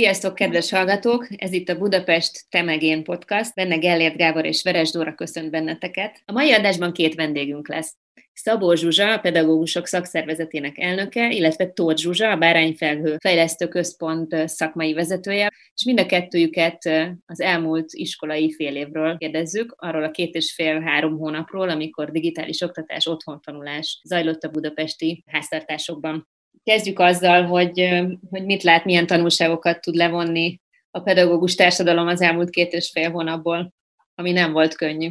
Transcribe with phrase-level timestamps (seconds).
[0.00, 1.28] Sziasztok, kedves hallgatók!
[1.36, 3.54] Ez itt a Budapest Te meg én podcast.
[3.54, 6.22] Benne Gellért Gábor és Veres Dóra köszönt benneteket.
[6.24, 7.94] A mai adásban két vendégünk lesz.
[8.32, 15.52] Szabó Zsuzsa, a pedagógusok szakszervezetének elnöke, illetve Tóth Zsuzsa, a Bárányfelhő Fejlesztő Központ szakmai vezetője,
[15.74, 16.84] és mind a kettőjüket
[17.26, 23.06] az elmúlt iskolai fél évről kérdezzük, arról a két és fél-három hónapról, amikor digitális oktatás,
[23.06, 26.28] otthontanulás zajlott a budapesti háztartásokban.
[26.64, 27.88] Kezdjük azzal, hogy,
[28.30, 30.60] hogy mit lát, milyen tanulságokat tud levonni
[30.90, 33.72] a pedagógus társadalom az elmúlt két és fél hónapból,
[34.14, 35.10] ami nem volt könnyű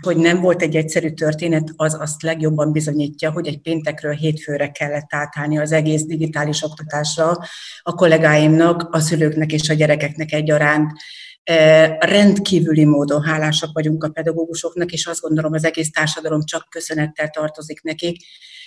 [0.00, 5.14] hogy nem volt egy egyszerű történet, az azt legjobban bizonyítja, hogy egy péntekről hétfőre kellett
[5.14, 7.36] átállni az egész digitális oktatásra
[7.82, 10.92] a kollégáimnak, a szülőknek és a gyerekeknek egyaránt.
[11.98, 17.82] Rendkívüli módon hálásak vagyunk a pedagógusoknak, és azt gondolom az egész társadalom csak köszönettel tartozik
[17.82, 18.16] nekik,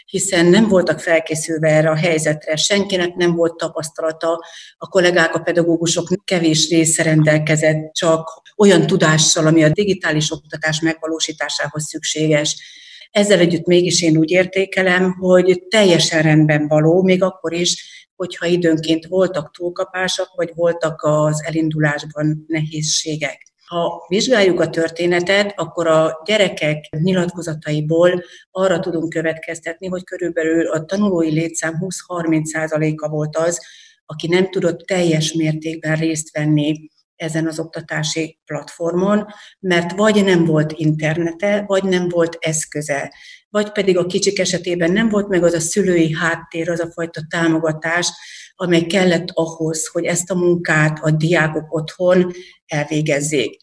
[0.05, 4.45] hiszen nem voltak felkészülve erre a helyzetre, senkinek nem volt tapasztalata,
[4.77, 11.83] a kollégák, a pedagógusok kevés része rendelkezett csak olyan tudással, ami a digitális oktatás megvalósításához
[11.83, 12.79] szükséges.
[13.11, 19.05] Ezzel együtt mégis én úgy értékelem, hogy teljesen rendben való, még akkor is, hogyha időnként
[19.05, 23.51] voltak túlkapások, vagy voltak az elindulásban nehézségek.
[23.65, 31.31] Ha vizsgáljuk a történetet, akkor a gyerekek nyilatkozataiból arra tudunk következtetni, hogy körülbelül a tanulói
[31.31, 33.61] létszám 20-30%-a volt az,
[34.05, 36.89] aki nem tudott teljes mértékben részt venni
[37.21, 39.25] ezen az oktatási platformon,
[39.59, 43.13] mert vagy nem volt internete, vagy nem volt eszköze,
[43.49, 47.21] vagy pedig a kicsik esetében nem volt meg az a szülői háttér, az a fajta
[47.29, 48.09] támogatás,
[48.55, 52.31] amely kellett ahhoz, hogy ezt a munkát a diákok otthon
[52.65, 53.57] elvégezzék.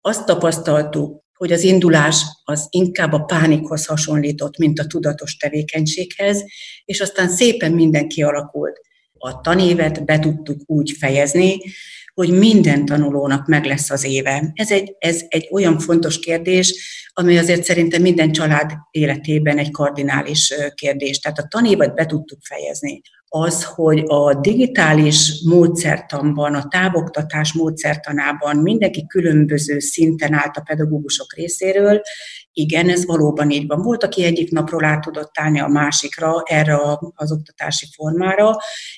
[0.00, 6.44] Azt tapasztaltuk, hogy az indulás az inkább a pánikhoz hasonlított, mint a tudatos tevékenységhez,
[6.84, 8.80] és aztán szépen minden kialakult.
[9.18, 11.58] A tanévet be tudtuk úgy fejezni,
[12.16, 14.50] hogy minden tanulónak meg lesz az éve.
[14.54, 16.74] Ez egy, ez egy olyan fontos kérdés,
[17.12, 21.18] ami azért szerintem minden család életében egy kardinális kérdés.
[21.18, 29.06] Tehát a tanévet be tudtuk fejezni az, hogy a digitális módszertanban, a távoktatás módszertanában mindenki
[29.06, 32.00] különböző szinten állt a pedagógusok részéről,
[32.52, 33.82] igen, ez valóban így van.
[33.82, 36.78] Volt, aki egyik napról át tudott állni a másikra, erre
[37.14, 38.56] az oktatási formára,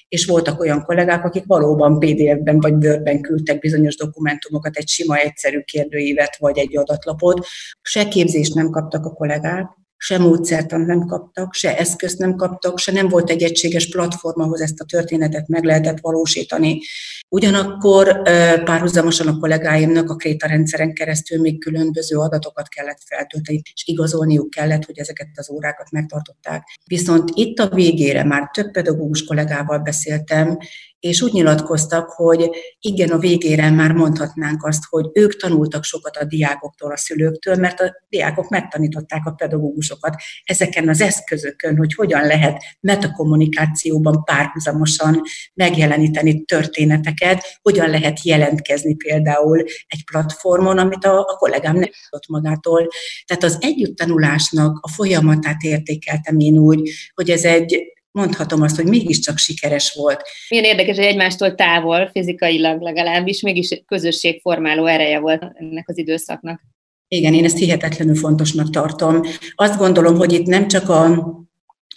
[0.09, 5.61] és voltak olyan kollégák, akik valóban PDF-ben vagy Word-ben küldtek bizonyos dokumentumokat, egy sima, egyszerű
[5.61, 7.47] kérdőívet vagy egy adatlapot.
[7.83, 12.93] Se képzést nem kaptak a kollégák, se módszertan nem kaptak, se eszközt nem kaptak, se
[12.93, 16.81] nem volt egy egységes platform, ahhoz ezt a történetet meg lehetett valósítani.
[17.29, 18.23] Ugyanakkor
[18.65, 24.85] párhuzamosan a kollégáimnak a Kréta rendszeren keresztül még különböző adatokat kellett feltölteni, és igazolniuk kellett,
[24.85, 26.79] hogy ezeket az órákat megtartották.
[26.85, 30.59] Viszont itt a végére már több pedagógus kollégával beszéltem,
[31.01, 32.51] és úgy nyilatkoztak, hogy
[32.81, 37.81] igen, a végére már mondhatnánk azt, hogy ők tanultak sokat a diákoktól, a szülőktől, mert
[37.81, 40.15] a diákok megtanították a pedagógusokat
[40.45, 45.21] ezeken az eszközökön, hogy hogyan lehet metakommunikációban párhuzamosan
[45.55, 52.89] megjeleníteni történeteket, hogyan lehet jelentkezni például egy platformon, amit a, a kollégám nem tudott magától.
[53.27, 59.39] Tehát az együttanulásnak a folyamatát értékeltem én úgy, hogy ez egy mondhatom azt, hogy mégiscsak
[59.39, 60.23] sikeres volt.
[60.49, 66.61] Milyen érdekes, hogy egymástól távol, fizikailag legalábbis, mégis közösségformáló ereje volt ennek az időszaknak.
[67.09, 69.23] Igen, én ezt hihetetlenül fontosnak tartom.
[69.55, 71.05] Azt gondolom, hogy itt nem csak a,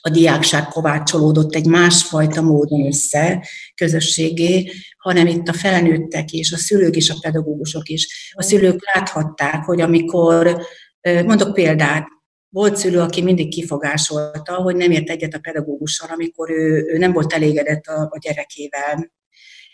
[0.02, 6.96] a diákság kovácsolódott egy másfajta módon össze közösségé, hanem itt a felnőttek és a szülők
[6.96, 8.32] és a pedagógusok is.
[8.36, 10.62] A szülők láthatták, hogy amikor,
[11.26, 12.08] mondok példát,
[12.52, 17.14] volt szülő, aki mindig kifogásolta, hogy nem ért egyet a pedagógussal, amikor ő, ő nem
[17.14, 19.12] volt elégedett a, a gyerekével.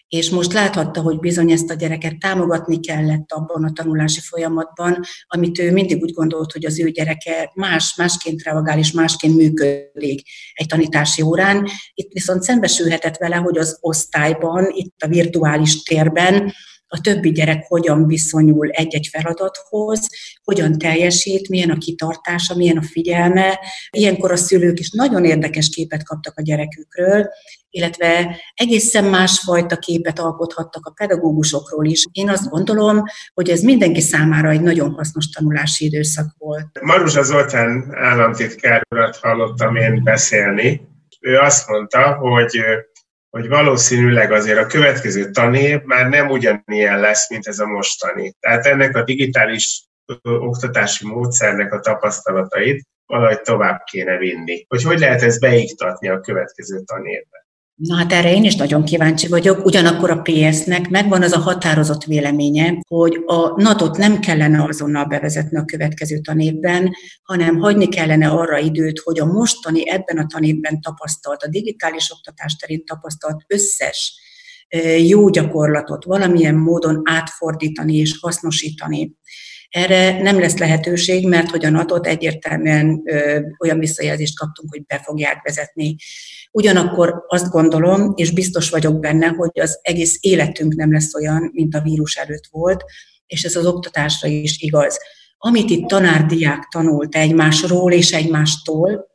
[0.08, 5.60] És most láthatta, hogy bizony ezt a gyereket támogatni kellett abban a tanulási folyamatban, amit
[5.60, 10.22] ő mindig úgy gondolt, hogy az ő gyereke más, másként reagál és másként működik
[10.54, 11.68] egy tanítási órán.
[11.94, 16.54] Itt viszont szembesülhetett vele, hogy az osztályban, itt a virtuális térben
[16.88, 20.08] a többi gyerek hogyan viszonyul egy-egy feladathoz,
[20.44, 23.60] hogyan teljesít, milyen a kitartása, milyen a figyelme.
[23.90, 27.30] Ilyenkor a szülők is nagyon érdekes képet kaptak a gyerekükről,
[27.70, 32.06] illetve egészen másfajta képet alkothattak a pedagógusokról is.
[32.12, 36.80] Én azt gondolom, hogy ez mindenki számára egy nagyon hasznos tanulási időszak volt.
[36.82, 40.82] Maruzsa Zoltán államtitkár urat hallottam én beszélni.
[41.20, 42.62] Ő azt mondta, hogy
[43.30, 48.34] hogy valószínűleg azért a következő tanév már nem ugyanilyen lesz, mint ez a mostani.
[48.40, 49.86] Tehát ennek a digitális
[50.24, 54.66] oktatási módszernek a tapasztalatait valahogy tovább kéne vinni.
[54.68, 57.47] Hogy hogy lehet ezt beiktatni a következő tanévben?
[57.78, 62.04] Na hát erre én is nagyon kíváncsi vagyok, ugyanakkor a PS-nek megvan az a határozott
[62.04, 66.94] véleménye, hogy a NAT-ot nem kellene azonnal bevezetni a következő tanévben,
[67.24, 72.56] hanem hagyni kellene arra időt, hogy a mostani ebben a tanévben tapasztalt, a digitális oktatás
[72.56, 74.14] terén tapasztalt összes
[75.08, 79.16] jó gyakorlatot valamilyen módon átfordítani és hasznosítani.
[79.70, 85.02] Erre nem lesz lehetőség, mert hogy a nato egyértelműen ö, olyan visszajelzést kaptunk, hogy be
[85.04, 85.96] fogják vezetni.
[86.52, 91.76] Ugyanakkor azt gondolom, és biztos vagyok benne, hogy az egész életünk nem lesz olyan, mint
[91.76, 92.84] a vírus előtt volt,
[93.26, 95.00] és ez az oktatásra is igaz.
[95.38, 99.08] Amit itt tanárdiák tanult egymásról és egymástól,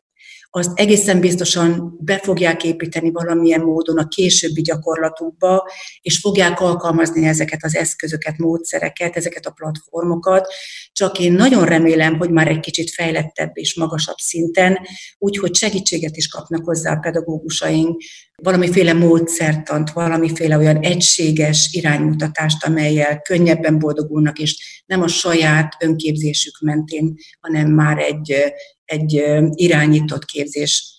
[0.54, 5.70] azt egészen biztosan be fogják építeni valamilyen módon a későbbi gyakorlatukba,
[6.00, 10.52] és fogják alkalmazni ezeket az eszközöket, módszereket, ezeket a platformokat.
[10.92, 14.78] Csak én nagyon remélem, hogy már egy kicsit fejlettebb és magasabb szinten,
[15.18, 18.02] úgyhogy segítséget is kapnak hozzá a pedagógusaink,
[18.42, 27.14] valamiféle módszertant, valamiféle olyan egységes iránymutatást, amelyel könnyebben boldogulnak, és nem a saját önképzésük mentén,
[27.40, 28.52] hanem már egy
[28.84, 29.24] egy
[29.54, 30.92] irányított képzés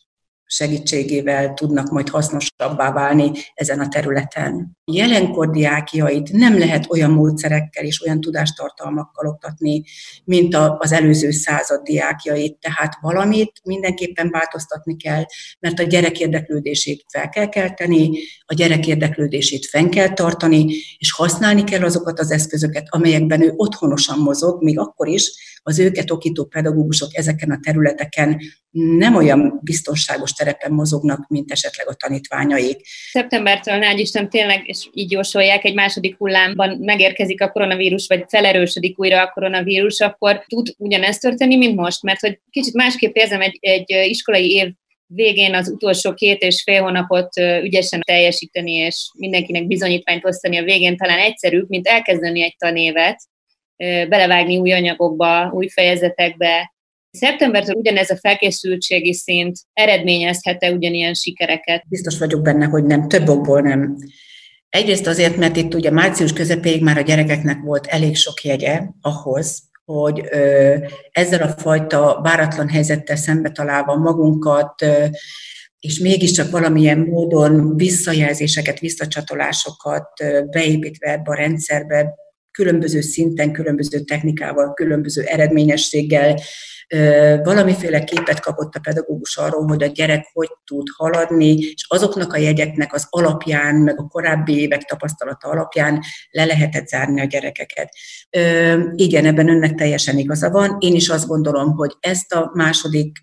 [0.53, 4.77] segítségével tudnak majd hasznosabbá válni ezen a területen.
[4.91, 9.83] Jelenkor diákjait nem lehet olyan módszerekkel és olyan tudástartalmakkal oktatni,
[10.23, 15.23] mint az előző század diákjait, tehát valamit mindenképpen változtatni kell,
[15.59, 18.09] mert a gyerek érdeklődését fel kell kelteni,
[18.45, 20.65] a gyerek érdeklődését fenn kell tartani,
[20.97, 25.31] és használni kell azokat az eszközöket, amelyekben ő otthonosan mozog, még akkor is,
[25.63, 28.39] az őket okító pedagógusok ezeken a területeken
[28.71, 32.81] nem olyan biztonságos terepen mozognak, mint esetleg a tanítványaik.
[33.11, 38.99] Szeptembertől Nagy Isten tényleg, és így jósolják, egy második hullámban megérkezik a koronavírus, vagy felerősödik
[38.99, 42.03] újra a koronavírus, akkor tud ugyanezt történni, mint most?
[42.03, 44.67] Mert hogy kicsit másképp érzem egy, egy iskolai év
[45.05, 50.97] végén az utolsó két és fél hónapot ügyesen teljesíteni, és mindenkinek bizonyítványt osztani a végén
[50.97, 53.23] talán egyszerűbb, mint elkezdeni egy tanévet,
[53.77, 56.73] belevágni új anyagokba, új fejezetekbe.
[57.11, 61.83] Szeptembertől ugyanez a felkészültségi szint eredményezhet-e ugyanilyen sikereket?
[61.87, 63.95] Biztos vagyok benne, hogy nem, több okból nem.
[64.69, 69.63] Egyrészt azért, mert itt ugye március közepéig már a gyerekeknek volt elég sok jegye ahhoz,
[69.85, 70.75] hogy ö,
[71.11, 75.05] ezzel a fajta váratlan helyzettel szembe találva magunkat, ö,
[75.79, 80.09] és mégiscsak valamilyen módon visszajelzéseket, visszacsatolásokat
[80.51, 82.13] beépítve ebbe a rendszerbe,
[82.53, 86.35] különböző szinten, különböző technikával, különböző eredményességgel
[87.43, 92.37] valamiféle képet kapott a pedagógus arról, hogy a gyerek hogy tud haladni, és azoknak a
[92.37, 97.89] jegyeknek az alapján, meg a korábbi évek tapasztalata alapján le lehetett zárni a gyerekeket.
[98.95, 100.77] Igen, ebben önnek teljesen igaza van.
[100.79, 103.17] Én is azt gondolom, hogy ezt a második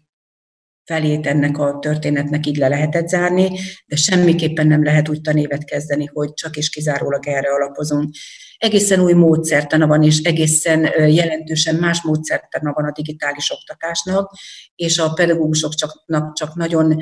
[0.84, 6.10] felét ennek a történetnek így le lehetett zárni, de semmiképpen nem lehet úgy tanévet kezdeni,
[6.12, 8.14] hogy csak és kizárólag erre alapozunk
[8.60, 14.32] egészen új módszertana van, és egészen jelentősen más módszertana van a digitális oktatásnak,
[14.74, 16.96] és a pedagógusoknak csak nagyon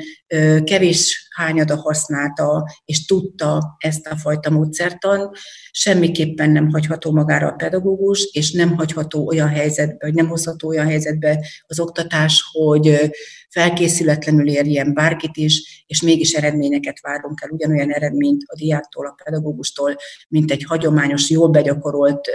[0.63, 5.31] kevés hányada használta és tudta ezt a fajta módszertan.
[5.71, 10.87] Semmiképpen nem hagyható magára a pedagógus, és nem hagyható olyan helyzetbe, vagy nem hozható olyan
[10.87, 13.11] helyzetbe az oktatás, hogy
[13.49, 19.95] felkészületlenül érjen bárkit is, és mégis eredményeket várunk el, ugyanolyan eredményt a diáktól, a pedagógustól,
[20.27, 22.29] mint egy hagyományos, jól begyakorolt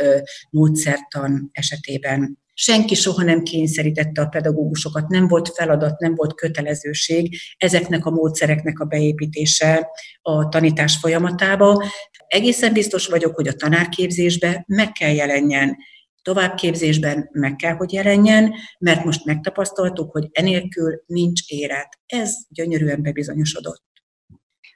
[0.50, 2.42] módszertan esetében.
[2.56, 8.78] Senki soha nem kényszerítette a pedagógusokat, nem volt feladat, nem volt kötelezőség ezeknek a módszereknek
[8.78, 9.88] a beépítése
[10.22, 11.84] a tanítás folyamatába.
[12.26, 15.76] Egészen biztos vagyok, hogy a tanárképzésbe meg kell jelenjen
[16.24, 21.98] továbbképzésben meg kell, hogy jelenjen, mert most megtapasztaltuk, hogy enélkül nincs élet.
[22.06, 23.82] Ez gyönyörűen bebizonyosodott.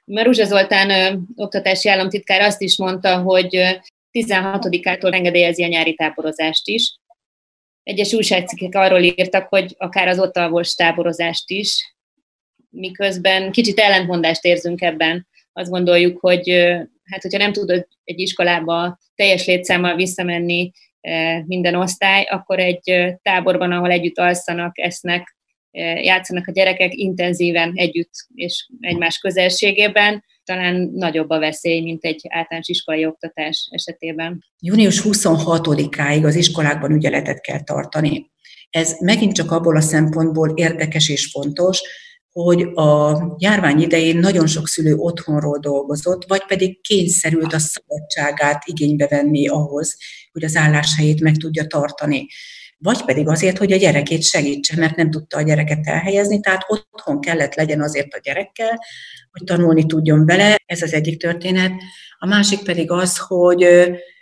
[0.05, 3.79] Maruzsa Zoltán ö, oktatási államtitkár azt is mondta, hogy
[4.11, 6.95] 16-ától engedélyezi a nyári táborozást is.
[7.83, 11.95] Egyes újságcikkek arról írtak, hogy akár az ott alvos táborozást is,
[12.69, 15.27] miközben kicsit ellentmondást érzünk ebben.
[15.53, 16.49] Azt gondoljuk, hogy
[17.03, 17.69] hát hogyha nem tud
[18.03, 20.71] egy iskolába teljes létszámmal visszamenni
[21.45, 25.37] minden osztály, akkor egy táborban, ahol együtt alszanak, esznek,
[26.01, 32.67] játszanak a gyerekek intenzíven együtt és egymás közelségében, talán nagyobb a veszély, mint egy általános
[32.67, 34.45] iskolai oktatás esetében.
[34.59, 38.31] Június 26-áig az iskolákban ügyeletet kell tartani.
[38.69, 41.81] Ez megint csak abból a szempontból érdekes és fontos,
[42.31, 49.07] hogy a járvány idején nagyon sok szülő otthonról dolgozott, vagy pedig kényszerült a szabadságát igénybe
[49.07, 49.97] venni ahhoz,
[50.31, 52.27] hogy az álláshelyét meg tudja tartani.
[52.81, 57.21] Vagy pedig azért, hogy a gyerekét segítse, mert nem tudta a gyereket elhelyezni, tehát otthon
[57.21, 58.79] kellett legyen azért a gyerekkel,
[59.31, 60.55] hogy tanulni tudjon vele.
[60.65, 61.71] Ez az egyik történet.
[62.17, 63.67] A másik pedig az, hogy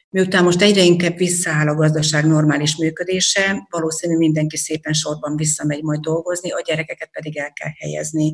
[0.09, 5.99] Miután most egyre inkább visszaáll a gazdaság normális működése, valószínű mindenki szépen sorban visszamegy majd
[5.99, 8.33] dolgozni, a gyerekeket pedig el kell helyezni.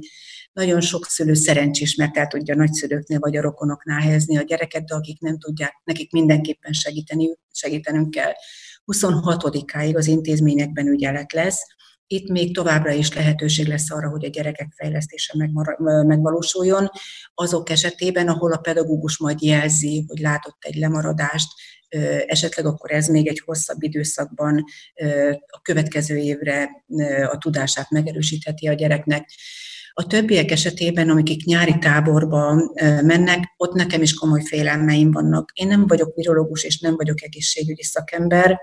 [0.54, 4.86] Nagyon sok szülő szerencsés, mert el tudja a nagyszülőknél vagy a rokonoknál helyezni a gyereket,
[4.86, 8.34] de akik nem tudják, nekik mindenképpen segíteni, segítenünk kell.
[8.86, 11.62] 26-áig az intézményekben ügyelet lesz,
[12.08, 15.34] itt még továbbra is lehetőség lesz arra, hogy a gyerekek fejlesztése
[16.06, 16.90] megvalósuljon.
[17.34, 21.48] Azok esetében, ahol a pedagógus majd jelzi, hogy látott egy lemaradást,
[22.26, 24.64] esetleg akkor ez még egy hosszabb időszakban
[25.48, 26.70] a következő évre
[27.32, 29.30] a tudását megerősítheti a gyereknek.
[29.96, 32.72] A többiek esetében, amik nyári táborba
[33.04, 35.52] mennek, ott nekem is komoly félelmeim vannak.
[35.54, 38.60] Én nem vagyok virológus és nem vagyok egészségügyi szakember,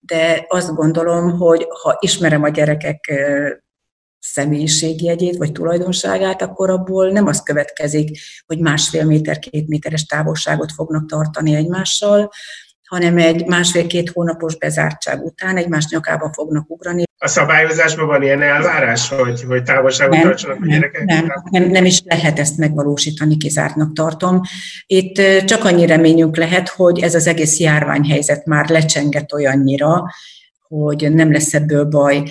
[0.00, 3.12] de azt gondolom, hogy ha ismerem a gyerekek
[4.18, 11.08] személyiségjegyét vagy tulajdonságát, akkor abból nem az következik, hogy másfél méter, két méteres távolságot fognak
[11.08, 12.30] tartani egymással,
[12.90, 17.02] hanem egy másfél-két hónapos bezártság után egymás nyakába fognak ugrani.
[17.18, 21.04] A szabályozásban van ilyen elvárás, hogy, hogy távolságot nem, tartsanak a gyerekek?
[21.04, 24.40] Nem, nem, nem is lehet ezt megvalósítani, kizártnak tartom.
[24.86, 30.04] Itt csak annyi reményünk lehet, hogy ez az egész járványhelyzet már lecsenget olyannyira,
[30.68, 32.22] hogy nem lesz ebből baj.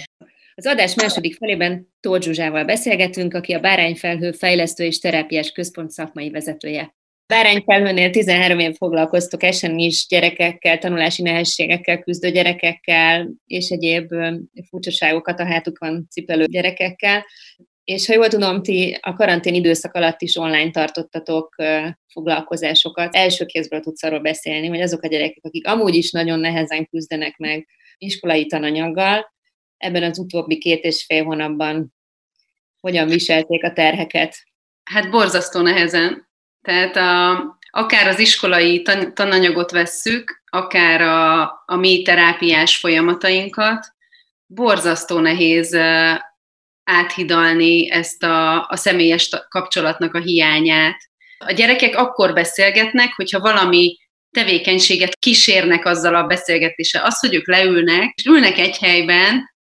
[0.55, 6.29] Az adás második felében Tóth Zsuzsával beszélgetünk, aki a Bárányfelhő Fejlesztő és Terápiás Központ szakmai
[6.29, 6.93] vezetője.
[7.33, 14.13] Bárányfelhőnél 13 év foglalkoztok esen is gyerekekkel, tanulási nehézségekkel küzdő gyerekekkel, és egyéb
[14.69, 17.25] furcsaságokat a hátukon cipelő gyerekekkel.
[17.83, 21.55] És ha jól tudom, ti a karantén időszak alatt is online tartottatok
[22.07, 23.15] foglalkozásokat.
[23.15, 27.37] Első kézből tudsz arról beszélni, hogy azok a gyerekek, akik amúgy is nagyon nehezen küzdenek
[27.37, 27.67] meg
[27.97, 29.33] iskolai tananyaggal,
[29.77, 31.93] ebben az utóbbi két és fél hónapban
[32.79, 34.35] hogyan viselték a terheket?
[34.83, 36.28] Hát borzasztó nehezen.
[36.69, 43.87] Tehát a, akár az iskolai tan, tananyagot vesszük, akár a, a mi terápiás folyamatainkat,
[44.45, 45.77] borzasztó nehéz
[46.83, 50.97] áthidalni ezt a, a személyes kapcsolatnak a hiányát.
[51.37, 53.97] A gyerekek akkor beszélgetnek, hogyha valami
[54.31, 57.05] tevékenységet kísérnek azzal a beszélgetéssel.
[57.05, 59.53] Az, hogy ők leülnek, és ülnek egy helyben,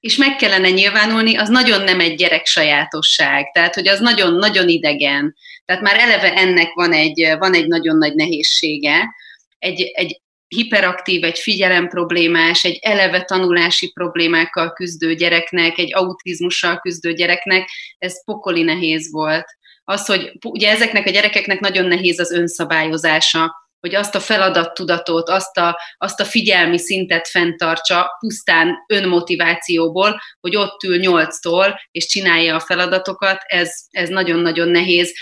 [0.00, 3.50] és meg kellene nyilvánulni, az nagyon nem egy gyerek sajátosság.
[3.52, 5.36] Tehát, hogy az nagyon-nagyon idegen.
[5.64, 9.14] Tehát már eleve ennek van egy, van egy nagyon nagy nehézsége.
[9.58, 17.12] Egy, egy hiperaktív, egy figyelem problémás, egy eleve tanulási problémákkal küzdő gyereknek, egy autizmussal küzdő
[17.12, 19.46] gyereknek, ez pokoli nehéz volt.
[19.84, 25.58] Az, hogy ugye ezeknek a gyerekeknek nagyon nehéz az önszabályozása, hogy azt a feladattudatot, azt
[25.58, 32.60] a, azt a figyelmi szintet fenntartsa pusztán önmotivációból, hogy ott ül nyolctól, és csinálja a
[32.60, 35.12] feladatokat, ez, ez nagyon-nagyon nehéz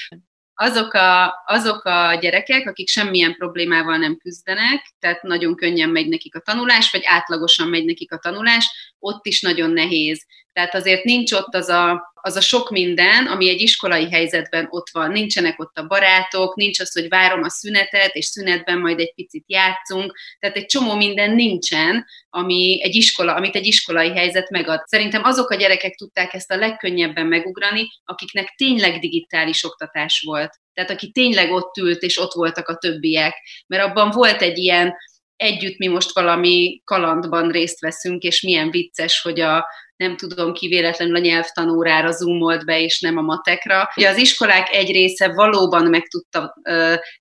[0.58, 6.34] azok a, azok a gyerekek, akik semmilyen problémával nem küzdenek, tehát nagyon könnyen megy nekik
[6.36, 10.26] a tanulás, vagy átlagosan megy nekik a tanulás, ott is nagyon nehéz.
[10.56, 14.86] Tehát azért nincs ott az a, az a sok minden, ami egy iskolai helyzetben ott
[14.92, 15.10] van.
[15.10, 19.44] Nincsenek ott a barátok, nincs az, hogy várom a szünetet, és szünetben majd egy picit
[19.46, 20.18] játszunk.
[20.38, 24.86] Tehát egy csomó minden nincsen, ami egy iskola, amit egy iskolai helyzet megad.
[24.86, 30.60] Szerintem azok a gyerekek tudták ezt a legkönnyebben megugrani, akiknek tényleg digitális oktatás volt.
[30.74, 33.34] Tehát aki tényleg ott ült, és ott voltak a többiek.
[33.66, 34.94] Mert abban volt egy ilyen,
[35.36, 40.68] együtt mi most valami kalandban részt veszünk, és milyen vicces, hogy a, nem tudom ki
[40.68, 43.88] véletlenül a nyelvtanórára zoomolt be, és nem a matekra.
[43.96, 46.54] Ugye az iskolák egy része valóban meg tudta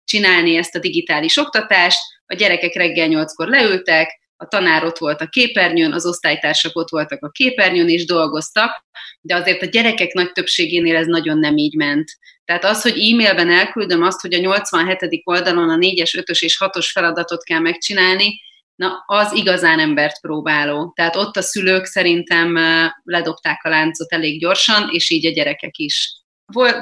[0.04, 5.28] csinálni ezt a digitális oktatást, a gyerekek reggel nyolckor leültek, a tanár ott volt a
[5.28, 8.86] képernyőn, az osztálytársak ott voltak a képernyőn, és dolgoztak,
[9.22, 12.12] de azért a gyerekek nagy többségénél ez nagyon nem így ment.
[12.46, 15.22] Tehát az, hogy e-mailben elküldöm azt, hogy a 87.
[15.24, 18.42] oldalon a 4-es, 5-ös és 6-os feladatot kell megcsinálni,
[18.76, 20.92] na az igazán embert próbáló.
[20.96, 22.58] Tehát ott a szülők szerintem
[23.04, 26.14] ledobták a láncot elég gyorsan, és így a gyerekek is.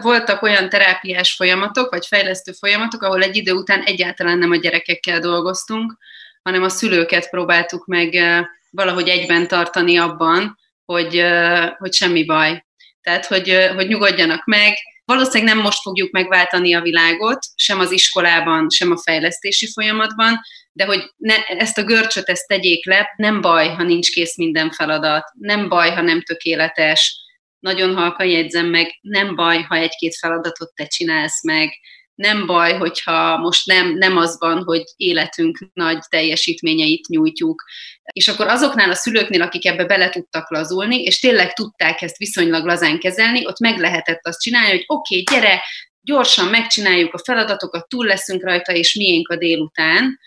[0.01, 5.19] voltak olyan terápiás folyamatok, vagy fejlesztő folyamatok, ahol egy idő után egyáltalán nem a gyerekekkel
[5.19, 5.97] dolgoztunk,
[6.43, 8.19] hanem a szülőket próbáltuk meg
[8.69, 11.23] valahogy egyben tartani abban, hogy,
[11.77, 12.65] hogy semmi baj.
[13.01, 14.73] Tehát, hogy, hogy nyugodjanak meg.
[15.05, 20.39] Valószínűleg nem most fogjuk megváltani a világot, sem az iskolában, sem a fejlesztési folyamatban,
[20.74, 24.72] de hogy ne, ezt a görcsöt ezt tegyék le, nem baj, ha nincs kész minden
[24.72, 27.15] feladat, nem baj, ha nem tökéletes,
[27.60, 31.70] nagyon halkan jegyzem meg, nem baj, ha egy-két feladatot te csinálsz meg,
[32.15, 37.63] nem baj, hogyha most nem, nem az van, hogy életünk nagy teljesítményeit nyújtjuk.
[38.03, 42.65] És akkor azoknál a szülőknél, akik ebbe bele tudtak lazulni, és tényleg tudták ezt viszonylag
[42.65, 45.63] lazán kezelni, ott meg lehetett azt csinálni, hogy oké, okay, gyere,
[46.01, 50.20] gyorsan megcsináljuk a feladatokat, túl leszünk rajta, és miénk a délután,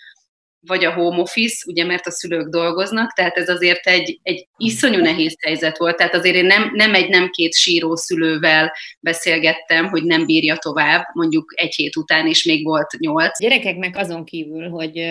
[0.67, 5.01] vagy a home office, ugye mert a szülők dolgoznak, tehát ez azért egy, egy iszonyú
[5.01, 10.05] nehéz helyzet volt, tehát azért én nem, nem egy, nem két síró szülővel beszélgettem, hogy
[10.05, 13.41] nem bírja tovább, mondjuk egy hét után, és még volt nyolc.
[13.41, 15.07] A gyerekeknek azon kívül, hogy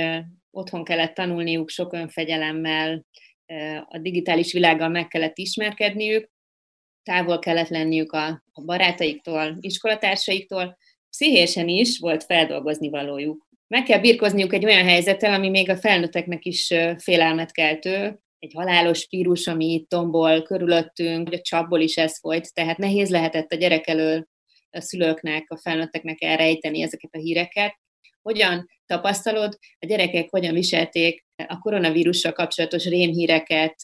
[0.51, 3.05] otthon kellett tanulniuk sok önfegyelemmel,
[3.87, 6.29] a digitális világgal meg kellett ismerkedniük,
[7.03, 10.77] távol kellett lenniük a, barátaiktól, iskolatársaiktól,
[11.09, 13.44] pszichésen is volt feldolgozni valójuk
[13.75, 19.07] meg kell birkozniuk egy olyan helyzettel, ami még a felnőtteknek is félelmet keltő, egy halálos
[19.09, 23.87] vírus, ami itt tombol körülöttünk, a csapból is ez folyt, tehát nehéz lehetett a gyerek
[23.87, 24.27] elől
[24.71, 27.79] a szülőknek, a felnőtteknek elrejteni ezeket a híreket.
[28.21, 33.75] Hogyan tapasztalod, a gyerekek hogyan viselték a koronavírussal kapcsolatos rémhíreket,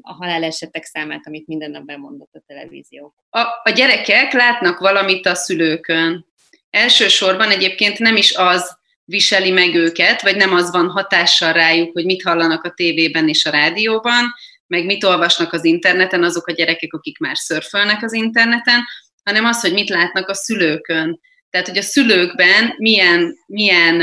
[0.00, 3.14] a halálesetek számát, amit minden nap bemondott a televízió.
[3.30, 6.26] A, a gyerekek látnak valamit a szülőkön.
[6.70, 8.75] Elsősorban egyébként nem is az
[9.06, 13.44] viseli meg őket, vagy nem az van hatással rájuk, hogy mit hallanak a tévében és
[13.46, 14.34] a rádióban,
[14.66, 18.84] meg mit olvasnak az interneten azok a gyerekek, akik már szörfölnek az interneten,
[19.24, 21.20] hanem az, hogy mit látnak a szülőkön.
[21.50, 24.02] Tehát, hogy a szülőkben milyen, milyen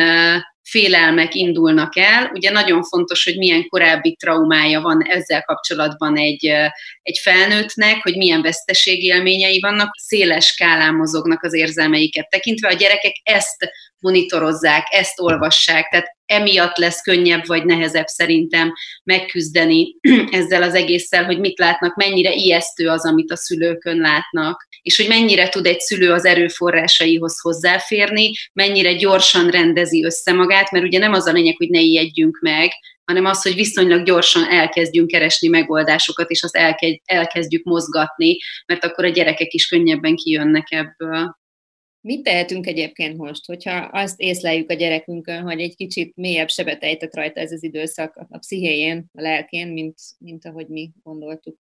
[0.63, 2.31] félelmek indulnak el.
[2.33, 6.45] Ugye nagyon fontos, hogy milyen korábbi traumája van ezzel kapcsolatban egy,
[7.01, 12.67] egy felnőttnek, hogy milyen veszteségélményei vannak, széles skálán mozognak az érzelmeiket tekintve.
[12.67, 13.69] A gyerekek ezt
[14.03, 19.95] monitorozzák, ezt olvassák, tehát emiatt lesz könnyebb vagy nehezebb szerintem megküzdeni
[20.39, 25.07] ezzel az egésszel, hogy mit látnak, mennyire ijesztő az, amit a szülőkön látnak, és hogy
[25.07, 31.13] mennyire tud egy szülő az erőforrásaihoz hozzáférni, mennyire gyorsan rendezi össze magát, mert ugye nem
[31.13, 32.71] az a lényeg, hogy ne ijedjünk meg,
[33.05, 36.57] hanem az, hogy viszonylag gyorsan elkezdjünk keresni megoldásokat, és azt
[37.03, 41.41] elkezdjük mozgatni, mert akkor a gyerekek is könnyebben kijönnek ebből.
[42.03, 47.15] Mit tehetünk egyébként most, hogyha azt észleljük a gyerekünkön, hogy egy kicsit mélyebb sebet ejtett
[47.15, 51.57] rajta ez az időszak a pszichéjén, a lelkén, mint, mint ahogy mi gondoltuk?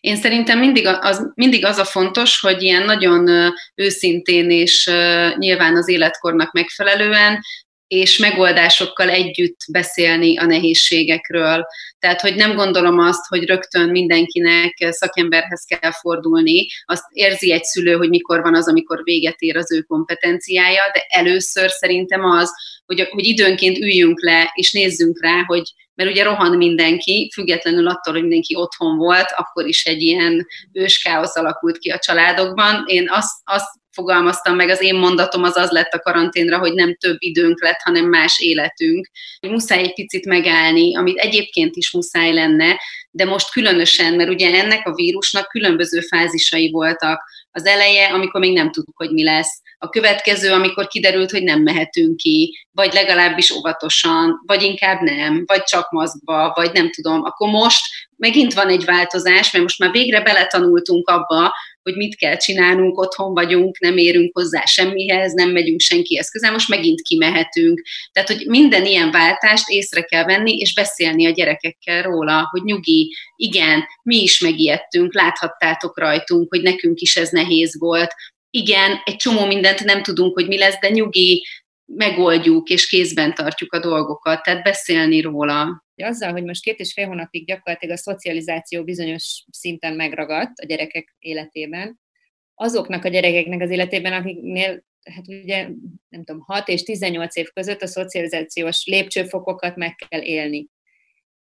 [0.00, 4.90] Én szerintem mindig az, mindig az a fontos, hogy ilyen nagyon őszintén és
[5.36, 7.40] nyilván az életkornak megfelelően
[7.86, 11.66] és megoldásokkal együtt beszélni a nehézségekről.
[11.98, 17.92] Tehát, hogy nem gondolom azt, hogy rögtön mindenkinek szakemberhez kell fordulni, azt érzi egy szülő,
[17.96, 22.50] hogy mikor van az, amikor véget ér az ő kompetenciája, de először szerintem az,
[22.86, 25.62] hogy, hogy időnként üljünk le, és nézzünk rá, hogy
[25.94, 31.36] mert ugye rohan mindenki, függetlenül attól, hogy mindenki otthon volt, akkor is egy ilyen őskáosz
[31.36, 32.84] alakult ki a családokban.
[32.86, 36.96] Én azt, azt fogalmaztam meg, az én mondatom az az lett a karanténra, hogy nem
[36.96, 39.08] több időnk lett, hanem más életünk.
[39.40, 42.80] Muszáj egy picit megállni, amit egyébként is muszáj lenne,
[43.10, 47.22] de most különösen, mert ugye ennek a vírusnak különböző fázisai voltak.
[47.50, 49.62] Az eleje, amikor még nem tudtuk, hogy mi lesz.
[49.78, 55.62] A következő, amikor kiderült, hogy nem mehetünk ki, vagy legalábbis óvatosan, vagy inkább nem, vagy
[55.62, 57.22] csak maszkba, vagy nem tudom.
[57.24, 57.84] Akkor most
[58.16, 61.52] megint van egy változás, mert most már végre beletanultunk abba,
[61.84, 66.68] hogy mit kell csinálnunk, otthon vagyunk, nem érünk hozzá semmihez, nem megyünk senkihez közel, most
[66.68, 67.82] megint kimehetünk.
[68.12, 73.14] Tehát, hogy minden ilyen váltást észre kell venni, és beszélni a gyerekekkel róla, hogy nyugi,
[73.36, 78.14] igen, mi is megijedtünk, láthattátok rajtunk, hogy nekünk is ez nehéz volt,
[78.50, 81.46] igen, egy csomó mindent nem tudunk, hogy mi lesz, de nyugi,
[81.84, 85.83] megoldjuk és kézben tartjuk a dolgokat, tehát beszélni róla.
[85.96, 91.16] Azzal, hogy most két és fél hónapig gyakorlatilag a szocializáció bizonyos szinten megragadt a gyerekek
[91.18, 92.00] életében,
[92.54, 95.68] azoknak a gyerekeknek az életében, akiknél hát ugye,
[96.08, 100.68] nem tudom, 6 és 18 év között a szocializációs lépcsőfokokat meg kell élni.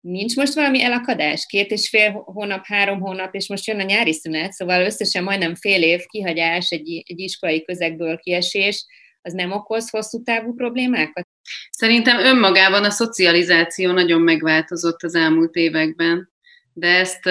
[0.00, 1.46] Nincs most valami elakadás?
[1.46, 5.54] Két és fél hónap, három hónap, és most jön a nyári szünet, szóval összesen majdnem
[5.54, 8.86] fél év kihagyás, egy, egy iskolai közegből kiesés,
[9.22, 11.28] az nem okoz hosszú távú problémákat?
[11.70, 16.30] Szerintem önmagában a szocializáció nagyon megváltozott az elmúlt években,
[16.72, 17.22] de ezt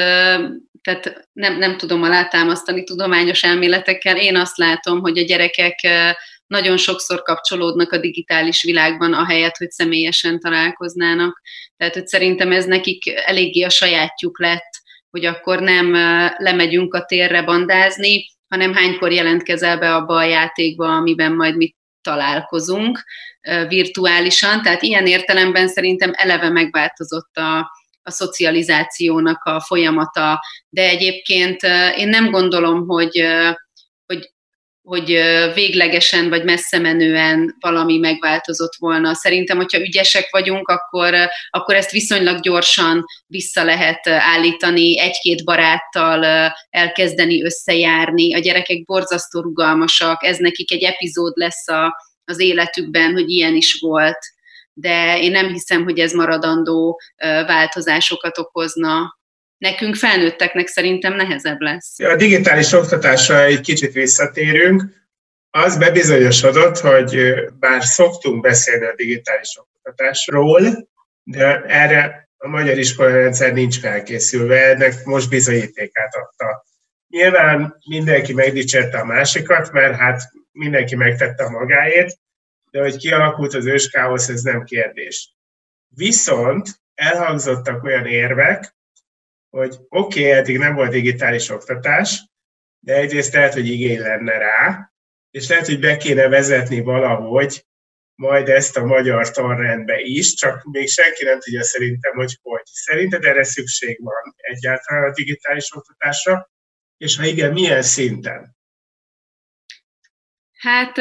[0.82, 4.18] tehát nem, nem tudom alátámasztani tudományos elméletekkel.
[4.18, 5.80] Én azt látom, hogy a gyerekek
[6.48, 11.42] nagyon sokszor kapcsolódnak a digitális világban, ahelyett, hogy személyesen találkoznának.
[11.78, 14.70] Tehát, hogy szerintem ez nekik eléggé a sajátjuk lett,
[15.10, 15.94] hogy akkor nem
[16.38, 23.04] lemegyünk a térre bandázni, hanem hánykor jelentkezel be abba a játékba, amiben majd mi találkozunk
[23.68, 24.62] virtuálisan.
[24.62, 27.58] Tehát ilyen értelemben szerintem eleve megváltozott a,
[28.02, 31.62] a szocializációnak a folyamata, de egyébként
[31.98, 33.26] én nem gondolom, hogy,
[34.06, 34.30] hogy
[34.90, 35.06] hogy
[35.54, 39.14] véglegesen vagy messze menően valami megváltozott volna.
[39.14, 41.14] Szerintem, hogyha ügyesek vagyunk, akkor,
[41.50, 48.36] akkor ezt viszonylag gyorsan vissza lehet állítani, egy-két baráttal elkezdeni összejárni.
[48.36, 51.96] A gyerekek borzasztó rugalmasak, ez nekik egy epizód lesz a,
[52.30, 54.18] az életükben, hogy ilyen is volt.
[54.74, 57.02] De én nem hiszem, hogy ez maradandó
[57.48, 59.18] változásokat okozna
[59.58, 62.00] nekünk felnőtteknek szerintem nehezebb lesz.
[62.00, 64.84] A digitális oktatásra egy kicsit visszatérünk.
[65.50, 70.88] Az bebizonyosodott, hogy bár szoktunk beszélni a digitális oktatásról,
[71.24, 76.66] de erre a magyar iskolarendszer nincs felkészülve, ennek most bizonyítékát adta.
[77.10, 82.20] Nyilván mindenki megdicsérte a másikat, mert hát mindenki megtette a magáét,
[82.72, 85.36] de hogy kialakult az őskáosz, ez nem kérdés.
[85.88, 88.76] Viszont elhangzottak olyan érvek,
[89.50, 92.24] hogy oké, okay, eddig nem volt digitális oktatás,
[92.80, 94.92] de egyrészt lehet, hogy igény lenne rá,
[95.32, 97.64] és lehet, hogy be kéne vezetni valahogy
[98.16, 102.62] majd ezt a magyar tanrendbe is, csak még senki nem tudja szerintem, hogy hogy.
[102.66, 106.50] Szerinted erre szükség van egyáltalán a digitális oktatásra,
[107.00, 108.58] és ha igen, milyen szinten?
[110.54, 110.98] Hát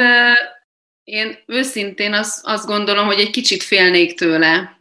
[1.03, 4.77] én őszintén azt, azt gondolom, hogy egy kicsit félnék tőle,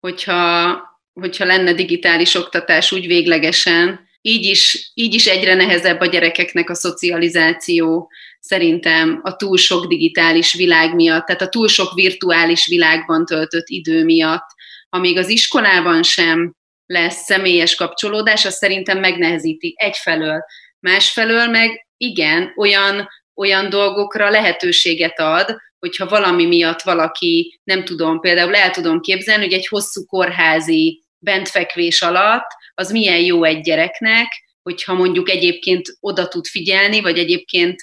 [0.00, 0.82] hogyha
[1.20, 6.74] hogyha lenne digitális oktatás úgy véglegesen, így is, így is egyre nehezebb a gyerekeknek a
[6.74, 13.68] szocializáció, szerintem a túl sok digitális világ miatt, tehát a túl sok virtuális világban töltött
[13.68, 14.46] idő miatt.
[14.88, 16.54] Amíg az iskolában sem
[16.86, 20.44] lesz személyes kapcsolódás, az szerintem megnehezíti egyfelől.
[20.80, 28.54] Másfelől meg igen, olyan, olyan dolgokra lehetőséget ad, hogyha valami miatt valaki, nem tudom, például
[28.54, 34.26] el tudom képzelni, hogy egy hosszú kórházi bentfekvés alatt, az milyen jó egy gyereknek,
[34.62, 37.80] hogyha mondjuk egyébként oda tud figyelni, vagy egyébként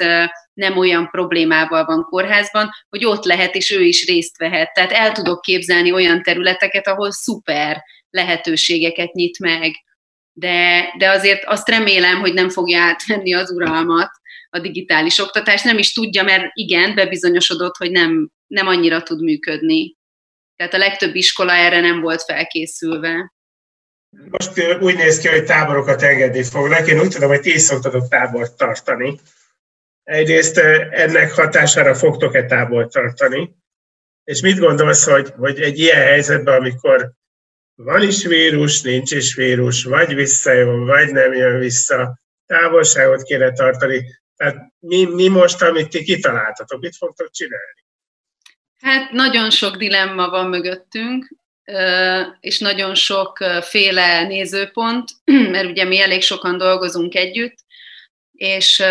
[0.53, 4.73] nem olyan problémával van kórházban, hogy ott lehet, és ő is részt vehet.
[4.73, 9.75] Tehát el tudok képzelni olyan területeket, ahol szuper lehetőségeket nyit meg.
[10.33, 14.09] De, de azért azt remélem, hogy nem fogja átvenni az uralmat
[14.49, 15.63] a digitális oktatás.
[15.63, 19.95] Nem is tudja, mert igen, bebizonyosodott, hogy nem, nem annyira tud működni.
[20.55, 23.33] Tehát a legtöbb iskola erre nem volt felkészülve.
[24.29, 26.87] Most úgy néz ki, hogy táborokat engedni fognak.
[26.87, 29.19] Én úgy tudom, hogy ti szoktatok tábort tartani.
[30.03, 33.55] Egyrészt ennek hatására fogtok-e tábort tartani?
[34.23, 37.11] És mit gondolsz, hogy, hogy egy ilyen helyzetben, amikor
[37.83, 44.19] van is vírus, nincs is vírus, vagy visszajön, vagy nem jön vissza, távolságot kéne tartani.
[44.35, 47.85] Tehát mi, mi most, amit ti kitaláltatok, mit fogtok csinálni?
[48.79, 51.35] Hát nagyon sok dilemma van mögöttünk,
[52.39, 55.09] és nagyon sok féle nézőpont,
[55.51, 57.55] mert ugye mi elég sokan dolgozunk együtt,
[58.31, 58.83] és,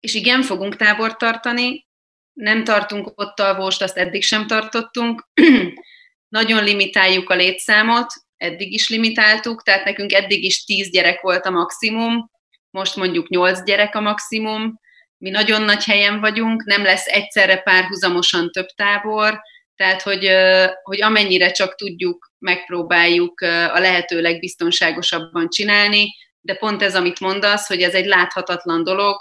[0.00, 1.86] és igen, fogunk tábort tartani,
[2.32, 5.28] nem tartunk ott alvóst, azt eddig sem tartottunk,
[6.28, 11.50] nagyon limitáljuk a létszámot, eddig is limitáltuk, tehát nekünk eddig is 10 gyerek volt a
[11.50, 12.30] maximum,
[12.70, 14.80] most mondjuk 8 gyerek a maximum,
[15.18, 19.40] mi nagyon nagy helyen vagyunk, nem lesz egyszerre párhuzamosan több tábor,
[19.76, 20.30] tehát hogy,
[20.82, 27.82] hogy amennyire csak tudjuk, megpróbáljuk a lehető legbiztonságosabban csinálni, de pont ez, amit mondasz, hogy
[27.82, 29.16] ez egy láthatatlan dolog,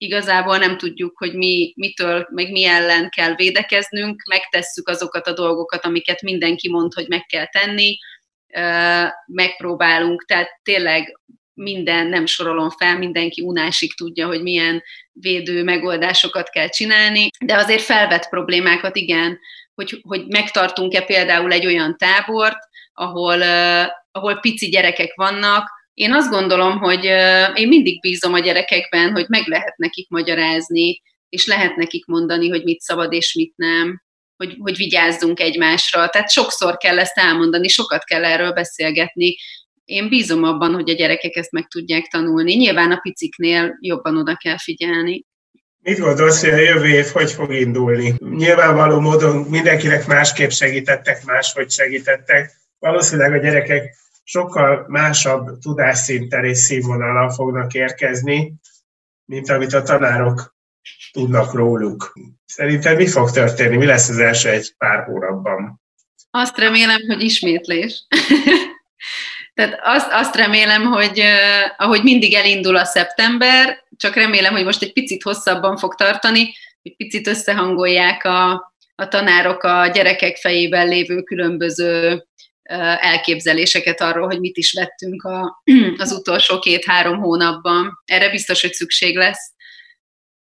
[0.00, 5.84] igazából nem tudjuk, hogy mi, mitől, meg mi ellen kell védekeznünk, megtesszük azokat a dolgokat,
[5.84, 7.98] amiket mindenki mond, hogy meg kell tenni,
[9.26, 11.20] megpróbálunk, tehát tényleg
[11.54, 14.82] minden, nem sorolom fel, mindenki unásig tudja, hogy milyen
[15.12, 19.38] védő megoldásokat kell csinálni, de azért felvet problémákat, igen,
[19.74, 22.58] hogy, hogy megtartunk-e például egy olyan tábort,
[22.92, 23.42] ahol,
[24.10, 25.68] ahol pici gyerekek vannak.
[26.00, 27.04] Én azt gondolom, hogy
[27.54, 32.62] én mindig bízom a gyerekekben, hogy meg lehet nekik magyarázni, és lehet nekik mondani, hogy
[32.64, 34.02] mit szabad és mit nem,
[34.36, 36.08] hogy, hogy vigyázzunk egymásra.
[36.08, 39.36] Tehát sokszor kell ezt elmondani, sokat kell erről beszélgetni,
[39.84, 42.54] én bízom abban, hogy a gyerekek ezt meg tudják tanulni.
[42.54, 45.24] Nyilván a piciknél jobban oda kell figyelni.
[45.82, 48.14] Mit gondolsz, hogy a jövő év hogy fog indulni?
[48.18, 52.50] Nyilvánvaló módon mindenkinek másképp segítettek, máshogy segítettek.
[52.78, 58.54] Valószínűleg a gyerekek sokkal másabb tudásszinten és színvonalal fognak érkezni,
[59.24, 60.54] mint amit a tanárok
[61.12, 62.12] tudnak róluk.
[62.46, 63.76] Szerinted mi fog történni?
[63.76, 65.80] Mi lesz az első egy pár hónapban?
[66.30, 68.06] Azt remélem, hogy ismétlés.
[69.54, 74.82] Tehát azt, azt remélem, hogy uh, ahogy mindig elindul a szeptember, csak remélem, hogy most
[74.82, 78.52] egy picit hosszabban fog tartani, hogy picit összehangolják a,
[78.94, 82.24] a tanárok a gyerekek fejében lévő különböző
[83.00, 85.62] elképzeléseket arról, hogy mit is vettünk a,
[85.96, 88.02] az utolsó két-három hónapban.
[88.04, 89.52] Erre biztos, hogy szükség lesz.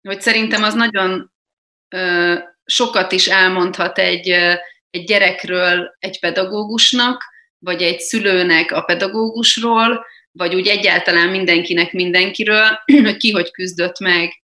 [0.09, 1.33] Hogy szerintem az nagyon
[2.65, 4.29] sokat is elmondhat egy,
[4.91, 7.25] egy gyerekről egy pedagógusnak,
[7.59, 14.42] vagy egy szülőnek a pedagógusról, vagy úgy egyáltalán mindenkinek mindenkiről, hogy ki hogy küzdött meg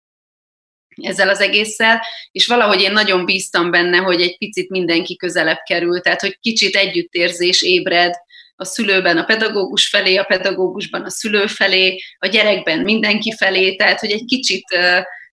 [1.02, 2.02] ezzel az egésszel,
[2.32, 6.76] és valahogy én nagyon bíztam benne, hogy egy picit mindenki közelebb kerül, tehát hogy kicsit
[6.76, 8.14] együttérzés ébred
[8.56, 14.00] a szülőben a pedagógus felé, a pedagógusban a szülő felé, a gyerekben mindenki felé, tehát
[14.00, 14.64] hogy egy kicsit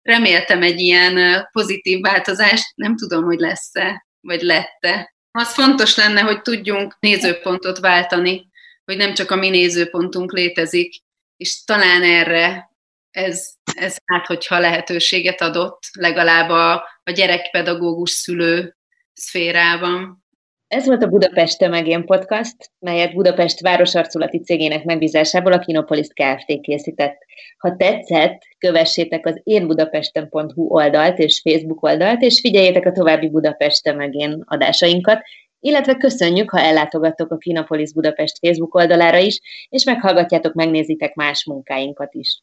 [0.02, 5.14] reméltem egy ilyen pozitív változást, nem tudom, hogy lesz-e, vagy lette.
[5.32, 8.48] Az fontos lenne, hogy tudjunk nézőpontot váltani,
[8.86, 10.94] hogy nem csak a mi nézőpontunk létezik,
[11.38, 12.70] és talán erre
[13.12, 18.76] ez, ez hát, hogyha lehetőséget adott, legalább a, a gyerekpedagógus szülő
[19.14, 20.24] szférában.
[20.68, 26.62] Ez volt a Budapest Tömegén Podcast, melyet Budapest városarculati cégének megbízásából a Kinopolis Kft.
[26.62, 27.18] készített.
[27.58, 34.44] Ha tetszett, kövessétek az énbudapesten.hu oldalt és Facebook oldalt, és figyeljétek a további Budapest Tömegén
[34.46, 35.22] adásainkat,
[35.60, 42.14] illetve köszönjük, ha ellátogattok a Kinopolis Budapest Facebook oldalára is, és meghallgatjátok, megnézitek más munkáinkat
[42.14, 42.42] is.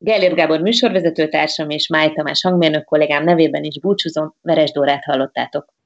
[0.00, 5.77] Gellért Gábor műsorvezetőtársam és Máj Tamás hangmérnök kollégám nevében is búcsúzom, Veres Dórát hallottátok.